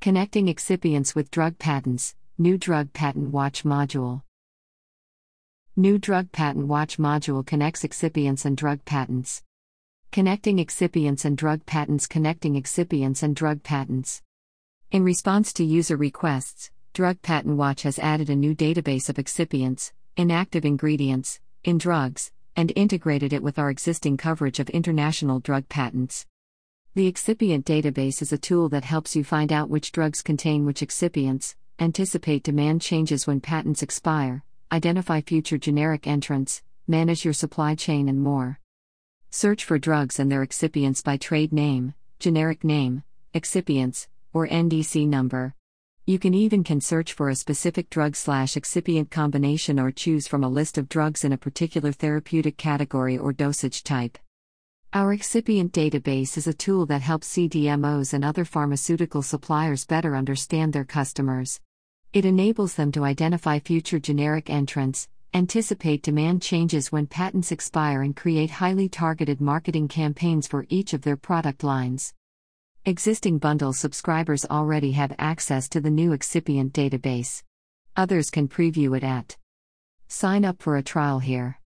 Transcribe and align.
Connecting 0.00 0.46
excipients 0.46 1.16
with 1.16 1.28
drug 1.32 1.58
patents, 1.58 2.14
new 2.38 2.56
drug 2.56 2.92
patent 2.92 3.30
watch 3.32 3.64
module. 3.64 4.22
New 5.74 5.98
drug 5.98 6.30
patent 6.30 6.68
watch 6.68 6.98
module 6.98 7.44
connects 7.44 7.82
excipients 7.82 8.44
and 8.44 8.56
drug 8.56 8.84
patents. 8.84 9.42
Connecting 10.12 10.58
excipients 10.58 11.24
and 11.24 11.36
drug 11.36 11.66
patents, 11.66 12.06
connecting 12.06 12.54
excipients 12.54 13.24
and 13.24 13.34
drug 13.34 13.64
patents. 13.64 14.22
In 14.92 15.02
response 15.02 15.52
to 15.54 15.64
user 15.64 15.96
requests, 15.96 16.70
Drug 16.92 17.20
Patent 17.20 17.56
Watch 17.56 17.82
has 17.82 17.98
added 17.98 18.30
a 18.30 18.36
new 18.36 18.54
database 18.54 19.08
of 19.08 19.16
excipients, 19.16 19.90
inactive 20.16 20.64
ingredients, 20.64 21.40
in 21.64 21.76
drugs, 21.76 22.30
and 22.54 22.72
integrated 22.76 23.32
it 23.32 23.42
with 23.42 23.58
our 23.58 23.68
existing 23.68 24.16
coverage 24.16 24.60
of 24.60 24.70
international 24.70 25.40
drug 25.40 25.68
patents. 25.68 26.24
The 26.94 27.12
excipient 27.12 27.64
database 27.64 28.22
is 28.22 28.32
a 28.32 28.38
tool 28.38 28.68
that 28.70 28.84
helps 28.84 29.14
you 29.14 29.22
find 29.22 29.52
out 29.52 29.68
which 29.68 29.92
drugs 29.92 30.22
contain 30.22 30.64
which 30.64 30.80
excipients, 30.80 31.54
anticipate 31.78 32.42
demand 32.42 32.82
changes 32.82 33.26
when 33.26 33.40
patents 33.40 33.82
expire, 33.82 34.42
identify 34.72 35.20
future 35.20 35.58
generic 35.58 36.06
entrants, 36.06 36.62
manage 36.88 37.24
your 37.24 37.34
supply 37.34 37.74
chain, 37.74 38.08
and 38.08 38.20
more. 38.20 38.58
Search 39.30 39.64
for 39.64 39.78
drugs 39.78 40.18
and 40.18 40.32
their 40.32 40.44
excipients 40.44 41.04
by 41.04 41.18
trade 41.18 41.52
name, 41.52 41.94
generic 42.18 42.64
name, 42.64 43.04
excipients, 43.34 44.08
or 44.32 44.48
NDC 44.48 45.06
number. 45.06 45.54
You 46.06 46.18
can 46.18 46.32
even 46.32 46.64
can 46.64 46.80
search 46.80 47.12
for 47.12 47.28
a 47.28 47.36
specific 47.36 47.90
drug 47.90 48.16
slash 48.16 48.54
excipient 48.54 49.10
combination 49.10 49.78
or 49.78 49.90
choose 49.90 50.26
from 50.26 50.42
a 50.42 50.48
list 50.48 50.78
of 50.78 50.88
drugs 50.88 51.22
in 51.22 51.32
a 51.32 51.38
particular 51.38 51.92
therapeutic 51.92 52.56
category 52.56 53.18
or 53.18 53.32
dosage 53.32 53.84
type. 53.84 54.18
Our 54.94 55.14
excipient 55.14 55.72
database 55.72 56.38
is 56.38 56.46
a 56.46 56.54
tool 56.54 56.86
that 56.86 57.02
helps 57.02 57.34
CDMOs 57.34 58.14
and 58.14 58.24
other 58.24 58.46
pharmaceutical 58.46 59.20
suppliers 59.20 59.84
better 59.84 60.16
understand 60.16 60.72
their 60.72 60.86
customers. 60.86 61.60
It 62.14 62.24
enables 62.24 62.74
them 62.74 62.90
to 62.92 63.04
identify 63.04 63.58
future 63.58 63.98
generic 63.98 64.48
entrants, 64.48 65.06
anticipate 65.34 66.02
demand 66.02 66.40
changes 66.40 66.90
when 66.90 67.06
patents 67.06 67.52
expire, 67.52 68.00
and 68.00 68.16
create 68.16 68.48
highly 68.48 68.88
targeted 68.88 69.42
marketing 69.42 69.88
campaigns 69.88 70.46
for 70.46 70.64
each 70.70 70.94
of 70.94 71.02
their 71.02 71.18
product 71.18 71.62
lines. 71.62 72.14
Existing 72.86 73.36
bundle 73.36 73.74
subscribers 73.74 74.46
already 74.46 74.92
have 74.92 75.14
access 75.18 75.68
to 75.68 75.82
the 75.82 75.90
new 75.90 76.12
excipient 76.12 76.72
database. 76.72 77.42
Others 77.94 78.30
can 78.30 78.48
preview 78.48 78.96
it 78.96 79.04
at 79.04 79.36
Sign 80.08 80.46
up 80.46 80.62
for 80.62 80.78
a 80.78 80.82
trial 80.82 81.18
here. 81.18 81.60